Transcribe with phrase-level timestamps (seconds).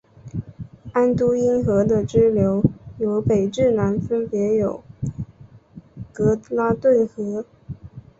[0.93, 2.63] 安都因河的支流
[2.97, 4.83] 由北至南分别有
[6.11, 7.45] 格拉顿河。